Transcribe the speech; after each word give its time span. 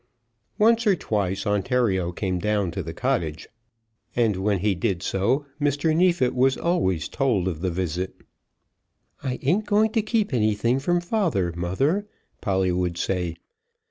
Once 0.57 0.87
or 0.87 0.95
twice 0.95 1.45
Ontario 1.45 2.11
came 2.11 2.39
down 2.39 2.71
to 2.71 2.81
the 2.81 2.91
cottage, 2.91 3.47
and 4.15 4.35
when 4.37 4.57
he 4.57 4.73
did 4.73 5.03
so, 5.03 5.45
Mr. 5.61 5.95
Neefit 5.95 6.33
was 6.33 6.57
always 6.57 7.07
told 7.07 7.47
of 7.47 7.61
the 7.61 7.69
visit. 7.69 8.15
"I 9.21 9.37
ain't 9.43 9.67
going 9.67 9.91
to 9.91 10.01
keep 10.01 10.33
anything 10.33 10.79
from 10.79 11.01
father, 11.01 11.53
mother," 11.55 12.07
Polly 12.41 12.71
would 12.71 12.97
say. 12.97 13.35